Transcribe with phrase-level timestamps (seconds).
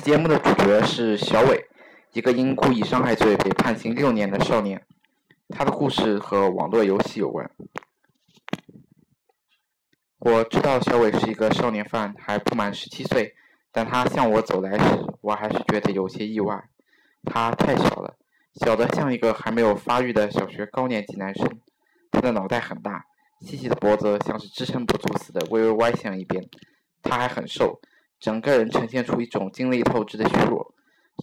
[0.00, 1.66] 次节目的主角是小伟，
[2.14, 4.82] 一个因故意伤害罪被判刑六年的少年。
[5.50, 7.50] 他的故事和网络游戏有关。
[10.20, 13.34] 我知道小伟是一个少年犯，还不满十七岁，
[13.70, 16.70] 但他向我走来时，我还是觉得有些意外。
[17.24, 18.16] 他太小了，
[18.54, 21.46] 小的像一个还没有发育的小学高年级男生。
[22.10, 23.04] 他的脑袋很大，
[23.42, 26.42] 细细的脖子像是支撑不住似的，微微歪向一边。
[27.02, 27.78] 他还很瘦。
[28.20, 30.74] 整个人呈现出一种精力透支的虚弱，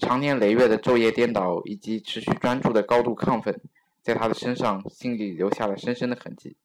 [0.02, 3.62] 长年累月的昼夜颠倒以及持续专注的高度亢奋，
[4.02, 6.58] 在他的身上、心里留下了深深的痕迹。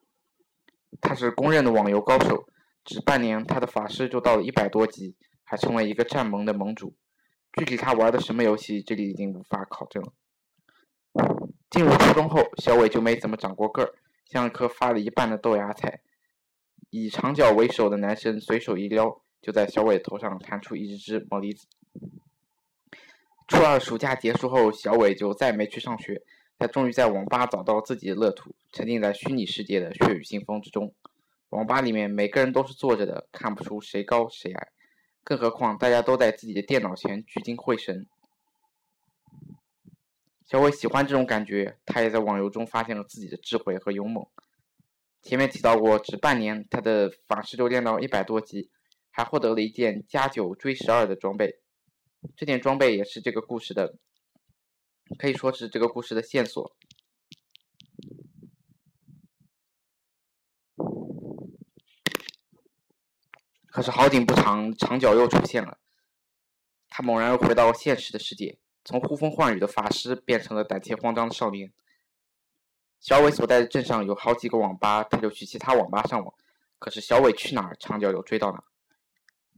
[1.03, 2.49] 他是公认的网游高手，
[2.83, 5.15] 只半年他的法师就到了一百多级，
[5.45, 6.95] 还成为一个战盟的盟主。
[7.53, 10.13] 具体他玩的什么游戏，这里已经无法考证了。
[11.69, 16.01] 进入初中后，小伟就没怎么长过个儿，像一颗发了一半的豆芽菜。
[16.89, 19.21] 以长脚为首的男生随手一撩。
[19.43, 21.67] 就在小伟头上弹出一只只毛梨子。
[23.49, 26.23] 初二暑假结束后，小伟就再没去上学。
[26.59, 30.95] 他终于在网吧找到自己的乐土，沉浸在虚拟世界的血雨腥风之中。
[31.49, 34.69] 网吧里面每个人都是坐着的，看不出谁高谁矮，
[35.25, 38.07] 更何况大家都在自己的电脑前聚精会神。
[40.47, 44.25] 小伟喜欢这种感觉，他也在网游中发现了自己的智慧和勇猛。
[45.21, 48.71] 前面提到过，只半年，他的法师就练到一百多级。
[49.13, 51.61] 还获得了一件加九追十二的装备，
[52.35, 53.95] 这件装备也是这个故事的，
[55.19, 56.75] 可以说是这个故事的线索。
[63.67, 65.79] 可是好景不长，长脚又出现了。
[66.89, 71.73] 他猛然又回到现实的世界，从呼风唤雨的法师变成了胆怯慌张的少年。
[73.01, 76.35] 小伟所在的镇上有好几个网吧，他就去其他网吧上网。
[76.79, 78.63] 可是小伟去哪儿，长脚又追到哪。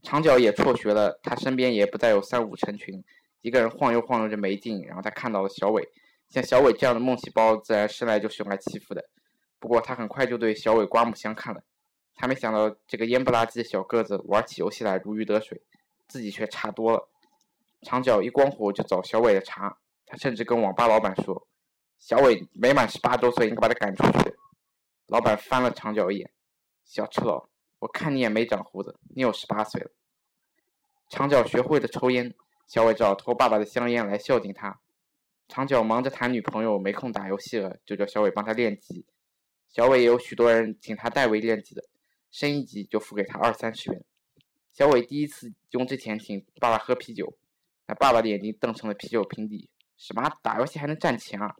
[0.04, 3.02] 长脚也辍学了，他身边也不再有三五成群，
[3.40, 4.84] 一个人晃悠晃悠着没劲。
[4.84, 5.88] 然后他看到了小伟，
[6.28, 9.02] 像小伟这样的梦细胞，自然生来就是用来欺负的。
[9.58, 11.62] 不过他很快就对小伟刮目相看了，
[12.14, 15.62] 他没想到这个烟不拉几的小个子玩起游戏来如鱼得水，
[16.06, 17.08] 自己却差多了。
[17.80, 21.46] 长脚一光火就找小伟的茬，他甚至跟网吧老板说
[21.98, 24.34] ：“小伟没满十八周岁，应该把他赶出去。”
[25.08, 26.30] 老板翻了长脚一眼，
[26.84, 27.48] 小赤佬。
[27.84, 29.90] 我看你也没长胡子，你有十八岁了。
[31.10, 32.34] 长脚学会了抽烟，
[32.66, 34.80] 小伟只好偷爸爸的香烟来孝敬他。
[35.48, 39.04] 长脚忙着谈女朋友，没空打游戏了，就叫小伟帮他练级。
[39.68, 41.84] 小伟也有许多人请他代为练级的，
[42.30, 44.02] 升一级就付给他二三十元。
[44.72, 47.36] 小伟第一次用这钱请爸爸喝啤酒，
[47.86, 49.68] 那爸爸的眼睛瞪成了啤酒瓶底。
[49.98, 51.54] 什么打游戏还能赚钱啊？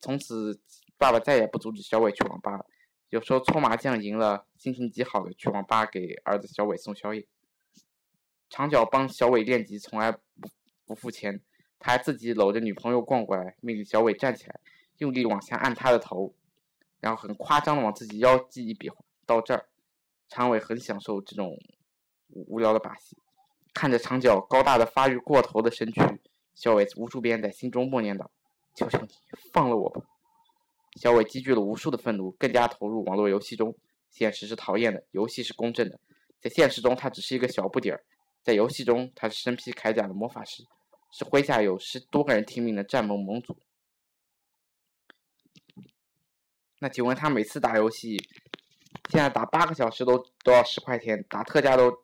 [0.00, 0.60] 从此，
[0.98, 2.66] 爸爸再也不阻止小伟去网吧了。
[3.12, 7.26] 有时候搓麻将赢了，心情极好的去网吧给儿子小伟送宵夜。
[8.48, 10.48] 长脚帮小伟练级，从来不
[10.86, 11.38] 不付钱，
[11.78, 14.58] 他还自己搂着女朋友逛过来，命令小伟站起来，
[14.96, 16.34] 用力往下按他的头，
[17.00, 18.96] 然后很夸张的往自己腰际一比划，
[19.26, 19.66] 到这儿。
[20.30, 21.54] 长伟很享受这种
[22.30, 23.18] 无聊的把戏，
[23.74, 26.00] 看着长脚高大的发育过头的身躯，
[26.54, 28.30] 小伟无数遍在心中默念道
[28.74, 29.08] ：“求求你
[29.52, 30.00] 放了我吧。”
[30.96, 33.74] 小伟积聚了无数的愤怒，更加投入网络游戏中。
[34.10, 35.98] 现实是讨厌的，游戏是公正的。
[36.38, 38.00] 在现实中，他只是一个小不点儿；
[38.42, 40.62] 在游戏中，他是身披铠甲的魔法师，
[41.10, 43.56] 是麾下有十多个人听命的战盟盟主。
[46.80, 48.18] 那请问他每次打游戏，
[49.08, 52.02] 现在打八个小时都都要十块钱，打特价都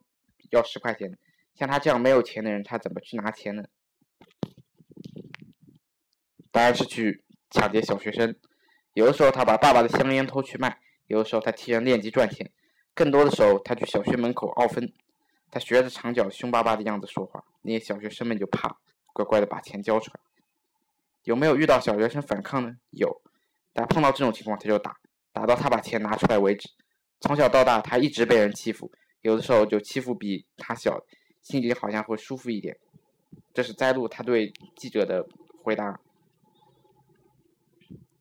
[0.50, 1.18] 要十块钱。
[1.54, 3.64] 像他这样没有钱的人，他怎么去拿钱呢？
[6.50, 8.34] 当然是去抢劫小学生。
[8.98, 10.76] 有的时候他把爸爸的香烟偷去卖，
[11.06, 12.50] 有的时候他替人练级赚钱，
[12.94, 14.92] 更多的时候他去小学门口傲分。
[15.52, 18.76] 他学着长脚凶巴巴的样子说话，那些小学生们就怕，
[19.12, 20.20] 乖乖的把钱交出来。
[21.22, 22.76] 有没有遇到小学生反抗呢？
[22.90, 23.22] 有，
[23.72, 24.96] 但碰到这种情况他就打，
[25.32, 26.68] 打到他把钱拿出来为止。
[27.20, 28.90] 从小到大他一直被人欺负，
[29.20, 31.00] 有的时候就欺负比他小，
[31.40, 32.76] 心里好像会舒服一点。
[33.54, 35.24] 这是摘录他对记者的
[35.62, 36.00] 回答。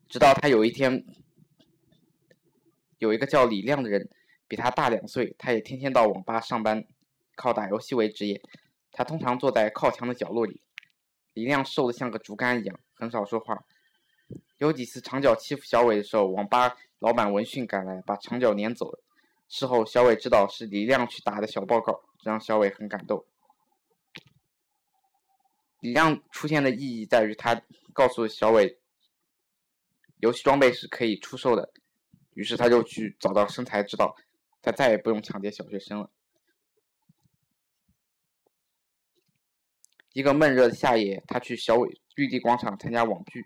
[0.09, 1.05] 直到他有一天，
[2.97, 4.09] 有一个叫李亮的人，
[4.47, 6.85] 比他大两岁，他也天天到网吧上班，
[7.35, 8.41] 靠打游戏为职业。
[8.91, 10.61] 他通常坐在靠墙的角落里。
[11.33, 13.65] 李亮瘦得像个竹竿一样，很少说话。
[14.57, 19.03] 有几次长脚欺负小伟的时候，网吧老板闻讯赶来，把长脚撵走了。
[19.49, 23.25] 事后小伟知道是李亮去打的小报告，这让小伟很感动。
[25.81, 27.61] 李亮出现的意义在于他
[27.91, 28.79] 告诉小伟。
[30.19, 31.71] 游戏装备是可以出售的，
[32.33, 34.15] 于是他就去找到生财之道，
[34.61, 36.09] 他再也不用抢劫小学生了。
[40.13, 43.45] 一个闷热的夏夜，他去小伟绿地广场参加网剧。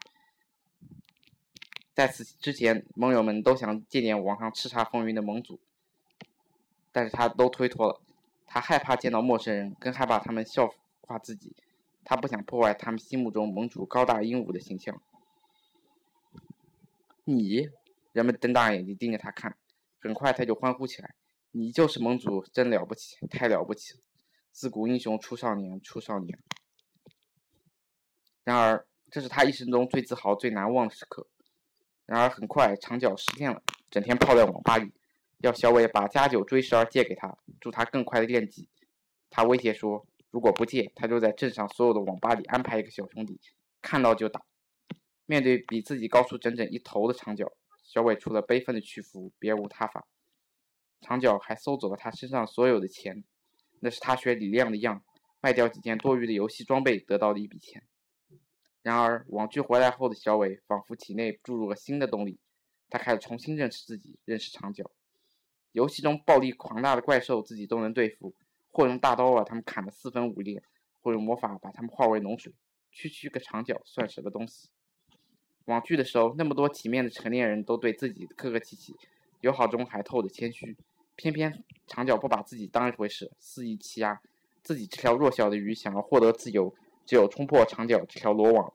[1.94, 5.60] 在此之前，盟友们都想见见网上叱咤风云的盟主，
[6.94, 8.02] 但是他都推脱了。
[8.46, 10.70] 他害怕见到陌生人，更害怕他们笑
[11.02, 11.54] 话自己。
[12.06, 15.02] 他不想破坏他们心目中盟主高大英武的形象。
[17.24, 17.70] 你，
[18.12, 19.58] 人们瞪大眼睛盯着他看，
[20.00, 21.16] 很快他就欢呼起来
[21.52, 24.00] ：“你就是盟主，真了不起，太了不起了！
[24.52, 26.40] 自古英雄出少年，出少年。”
[28.44, 31.28] 然而，这是他一生中最自豪、最难忘的时刻。
[32.06, 34.92] 然而，很快长脚实现了，整天泡在网吧里，
[35.40, 38.70] 要小伟把加九追十二借给他，助他更快的练级。
[39.30, 40.06] 他威胁说。
[40.32, 43.38] 如果不借，他就在镇上所有的网吧里安排一个小兄弟，
[43.82, 44.42] 看到就打。
[45.26, 47.52] 面对比自己高出整整一头的长脚，
[47.84, 50.08] 小伟除了悲愤的屈服，别无他法。
[51.00, 53.24] 长脚还搜走了他身上所有的钱，
[53.80, 55.04] 那是他学李亮的样，
[55.40, 57.84] 卖掉几件多余的游戏装备得到的一笔钱。
[58.82, 62.40] 然而网剧回来后的小伟，仿佛体内注入了新的动力，
[62.90, 64.92] 他开始重新认识自己，认识长脚。
[65.72, 68.36] 游戏中暴力狂大的怪兽，自己都能对付。
[68.74, 70.64] 或用大刀把他们砍得四分五裂，
[71.02, 72.54] 或用魔法把他们化为脓水，
[72.90, 74.70] 区区个长脚算什么东西？
[75.66, 78.96] 网剧的时候，那么多体面的成年人都对自己客客气气，
[79.42, 80.76] 友好中还透着谦虚，
[81.16, 84.20] 偏偏长脚不把自己当一回事，肆意欺压
[84.64, 86.74] 自己这条弱小的鱼，想要获得自由，
[87.06, 88.74] 只有冲破长脚这条罗网。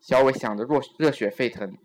[0.00, 1.76] 小伟想着热热血沸腾，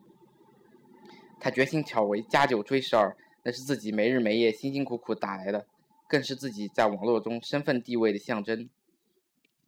[1.39, 5.65] 他决心挑为加九追十二，那是自己没日没夜辛辛苦苦打来的。
[6.07, 8.69] 更是自己在网络中身份地位的象征。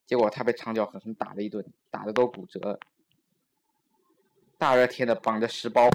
[0.06, 2.80] 结果他被长脚狠狠打了一顿，打的都骨折了。
[4.64, 5.90] 大热天的，绑着十包。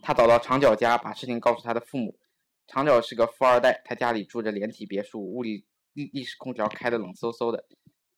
[0.00, 2.18] 他找到长脚家，把事情告诉他的父母。
[2.66, 7.66] 长脚是个富二代，他家里住着连体别墅，屋里立立式空调开的冷飕飕的。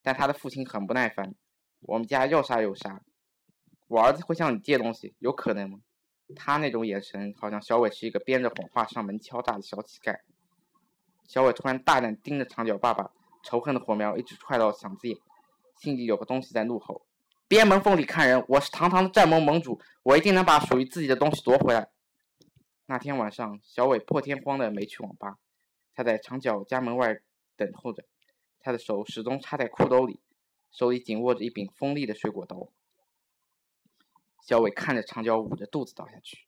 [0.01, 1.35] 但他的父亲很不耐烦
[1.83, 3.03] ：“我们家要啥有啥，
[3.89, 5.81] 我儿子会向你借东西，有可能吗？”
[6.33, 10.17] 他那种眼神，好像小伟是一个编着谎话上门敲诈的小乞丐。
[11.27, 13.11] 小伟突然大胆盯着长脚爸爸，
[13.43, 15.17] 仇恨的火苗一直踹到嗓子眼，
[15.81, 17.05] 心里有个东西在怒吼
[17.49, 18.45] ：“别门缝里看人！
[18.47, 21.89] 我是堂堂的战盟盟主，我一定能把属于自己的东西夺回来。”
[22.85, 25.39] 那天晚上，小伟破天荒的没去网吧，
[25.95, 27.21] 他在长角家门外
[27.57, 28.05] 等候着，
[28.59, 30.19] 他的手始终插在裤兜里，
[30.71, 32.69] 手里紧握着一柄锋利的水果刀。
[34.45, 36.45] 小伟看着长角捂着肚子倒下去，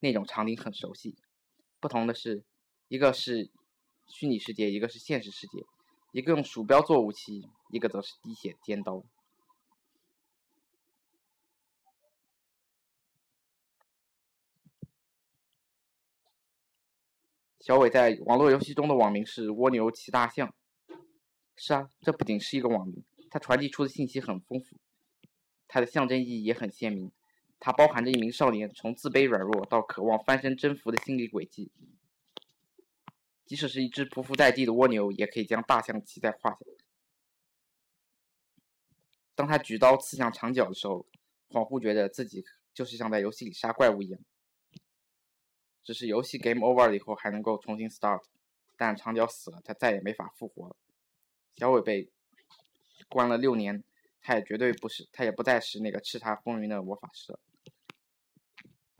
[0.00, 1.18] 那种场景很熟悉。
[1.78, 2.42] 不同的是，
[2.88, 3.50] 一个是
[4.06, 5.66] 虚拟世界，一个是现实世界；
[6.12, 9.04] 一个用鼠标做武器，一个则是滴血尖刀。
[17.68, 20.54] 小伟在网络游戏中的网名是蜗牛骑大象。
[21.54, 24.78] 是啊，这不仅是一个网名，它传递出的信息很丰富，
[25.66, 27.12] 它的象征意义也很鲜明。
[27.60, 31.70] 它包含着一名少年从自卑软弱到渴望翻身征服的心理轨迹。
[33.44, 36.58] 即使是一只匍匐在地的蜗牛，也可以将大象骑在胯下。
[39.34, 41.04] 当他举刀刺向长角的时候，
[41.50, 44.18] 恍惚觉得自己就是像在游戏里杀怪物一样。
[45.88, 48.20] 只是游戏 game over 了以后还能够重新 start，
[48.76, 50.76] 但长角死了，他再也没法复活了。
[51.56, 52.10] 小伟被
[53.08, 53.82] 关了六年。
[54.20, 57.34] 他也绝对不是，他也不再是那个叱咤风云的魔法师。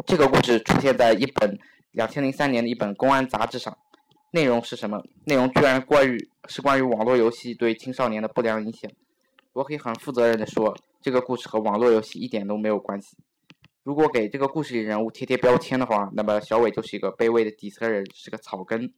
[0.07, 1.59] 这个故事出现在一本
[1.91, 3.77] 两千零三年的一本公安杂志上，
[4.31, 5.05] 内容是什么？
[5.27, 8.91] 内容居然关于是关于网络游戏对青少年的不良影响。
[9.53, 13.19] 我可以很负责任的说，这个故事和网络游戏一点都没有关系。
[13.89, 18.93] 如果给这个故事里人物贴贴标签的话，那么小伟就是一个卑微的底层人，是个草根，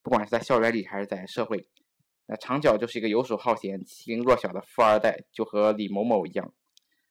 [0.00, 1.66] 不管是在校园里还是在社会。
[2.26, 6.52] 那长脚就是一个游手好闲、欺凌弱小的富二代，就和李某某一样。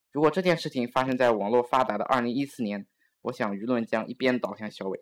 [0.09, 2.87] 如果这件事情发生在网络发达的二零一四年，
[3.23, 4.97] 我想舆论将一边倒向小伟，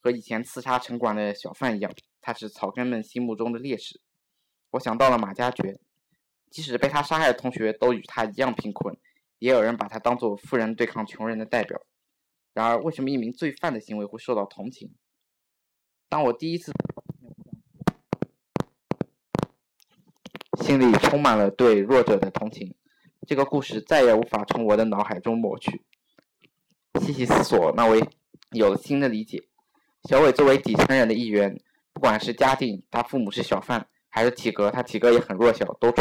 [0.00, 4.00] 和以前刺杀城管的小贩一样，他是草根们心目中的烈士。
[4.70, 5.78] 我想到了马加爵，
[6.48, 8.96] 即使被他杀害的同学都与他一样贫困，
[9.44, 11.78] 也有人把他当做富人对抗穷人的代表。
[12.54, 14.94] 然而，为什么一名罪犯的行为会受到同情？
[16.08, 16.72] 当我第一次。
[20.62, 22.74] 心里充满了对弱者的同情，
[23.26, 25.84] 这个故事再也无法从我的脑海中抹去。
[27.02, 27.94] 细细思索，那我
[28.52, 29.42] 有了新的理解。
[30.08, 31.60] 小伟作为底层人的一员，
[31.92, 35.92] 不管是家境，他父母是小贩，还是体格，他体格也很弱小，都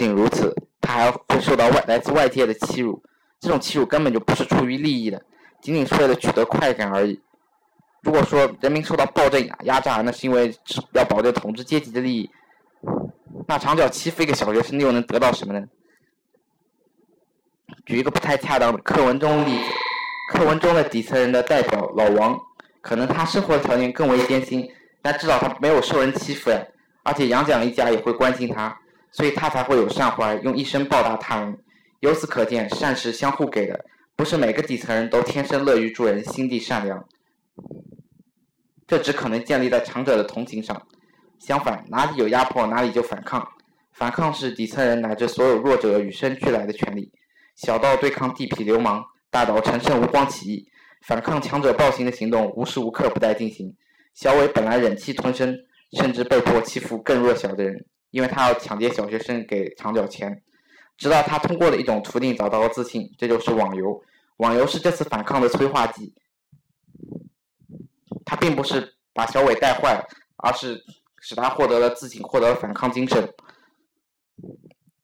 [0.00, 3.02] 不仅如此，他还会受到外来自外界的欺辱。
[3.38, 5.22] 这种欺辱根本就不是出于利益的，
[5.60, 7.20] 仅仅是为了取得快感而已。
[8.00, 10.54] 如果说人民受到暴政压压榨，那是因为
[10.94, 12.30] 要保证统治阶级的利益，
[13.46, 15.66] 那长脚欺负一个小学生又能得到什么呢？
[17.84, 19.64] 举一个不太恰当的课文中例子，
[20.32, 22.40] 课文中的底层人的代表老王，
[22.80, 24.66] 可能他生活条件更为艰辛，
[25.02, 26.58] 但至少他没有受人欺负呀，
[27.02, 28.74] 而且杨蒋一家也会关心他，
[29.12, 31.58] 所以他才会有善怀，用一生报答他人。
[32.00, 33.84] 由此可见，善是相互给的，
[34.16, 37.04] 不是每个底层人都天生乐于助人，心地善良。
[38.86, 40.86] 这只可能建立在强者的同情上。
[41.38, 43.46] 相反，哪里有压迫，哪里就反抗。
[43.92, 47.12] 反抗是底层人乃至所有弱者与生俱来的权利。
[47.56, 50.68] 小到对抗地痞流氓，大到陈胜吴广起义，
[51.02, 53.74] 反抗强者暴行的行动无时无刻不在进行。
[54.14, 55.54] 小伟本来忍气吞声，
[55.92, 60.42] 甚至被迫欺负更弱小的人，因为他要抢劫小学生给长角钱。
[60.96, 64.02] 直到他通过了一种途径找到了自信，这就是网游。
[64.36, 66.14] 网游是这次反抗的催化剂。
[68.26, 70.04] 他并不是把小伟带坏，
[70.36, 70.78] 而是
[71.20, 73.32] 使他获得了自信，获得了反抗精神。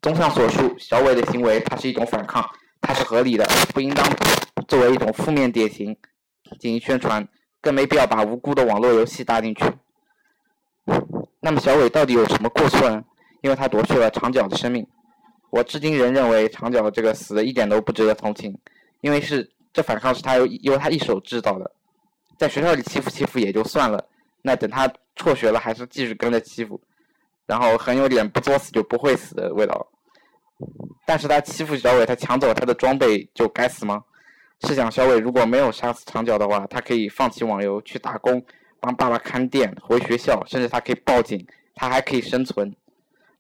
[0.03, 2.47] 综上所述，小伟的行为它是一种反抗，
[2.81, 4.07] 它是合理的，不应当
[4.69, 5.97] 作为一种负面典型
[6.61, 7.27] 进行宣传，
[7.61, 9.65] 更没必要把无辜的网络游戏搭进去。
[11.47, 13.01] 那么小伟到底有什么过错呢？
[13.41, 14.85] 因为他夺去了长脚的生命。
[15.51, 18.53] 我至今仍认为长脚这个死的一点都不值得同情，
[19.01, 21.71] 因为是这反抗是他由由他一手制造的，
[22.37, 24.05] 在学校里欺负欺负也就算了，
[24.43, 26.81] 那等他辍学了还是继续跟着欺负，
[27.47, 29.87] 然后很有点不作死就不会死的味道。
[31.07, 34.03] 但是他欺负小伟，他抢走他的装备就该死吗？
[34.67, 38.45] 试想小伟如果没有杀死长脚的话，他可以放弃网游去打工，
[38.81, 42.75] 帮爸爸看店，回学校，甚至他可以报警，他还可以生存。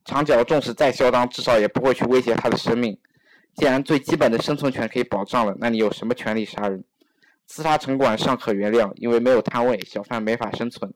[0.04, 2.96] 长脚纵使再嚣张，至少也不会去威胁他的生命。
[3.54, 6.84] 既然最基本的生存权可以保障了，那你有什么权利杀人？
[7.46, 10.92] 刺杀城管尚可原谅，因为没有摊位，小贩没法生存。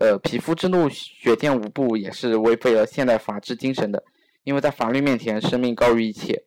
[0.00, 4.02] 呃，匹夫之怒，血溅五步，也是违背了现代法治精神的。
[4.44, 6.44] 因为在法律面前，生命高于一切。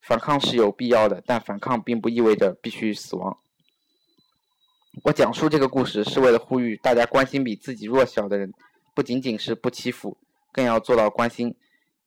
[0.00, 3.38] 反抗是有必要的，但反抗并不意味着必须死亡。
[5.04, 8.52] 我讲述这个故事是为了呼吁大家关心比自己弱小的人，
[8.94, 10.18] 不仅仅是不欺负。
[10.50, 11.54] 更要做到关心，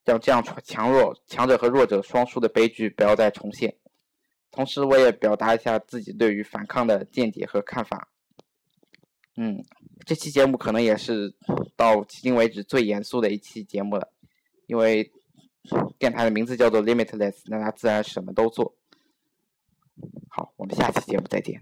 [0.04, 3.78] 让这样强弱、强者和弱者双输的悲剧不要再重现。
[4.50, 8.10] 同时，我也表达一下自己对于反抗的见解和看法。
[9.38, 9.64] 嗯，
[10.06, 11.34] 这期节目可能也是
[11.78, 14.12] 到迄今为止最严肃的一期节目了，
[14.66, 15.10] 因为
[15.98, 18.76] 电台的名字叫做 Limitless，那它自然什么都做。
[20.30, 21.62] 好，我们下期节目再见。